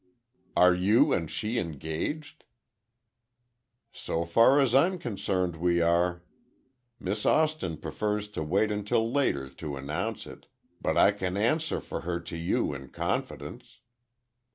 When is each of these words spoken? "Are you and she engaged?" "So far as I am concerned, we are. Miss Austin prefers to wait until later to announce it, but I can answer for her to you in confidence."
"Are 0.57 0.73
you 0.73 1.13
and 1.13 1.29
she 1.29 1.59
engaged?" 1.59 2.43
"So 3.91 4.25
far 4.25 4.59
as 4.59 4.73
I 4.73 4.87
am 4.87 4.97
concerned, 4.97 5.57
we 5.57 5.79
are. 5.79 6.23
Miss 6.99 7.23
Austin 7.23 7.77
prefers 7.77 8.27
to 8.29 8.41
wait 8.41 8.71
until 8.71 9.11
later 9.11 9.47
to 9.47 9.75
announce 9.77 10.25
it, 10.25 10.47
but 10.81 10.97
I 10.97 11.11
can 11.11 11.37
answer 11.37 11.79
for 11.79 12.01
her 12.01 12.19
to 12.19 12.35
you 12.35 12.73
in 12.73 12.89
confidence." 12.89 13.77